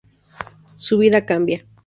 [0.77, 1.63] Su vida cambia.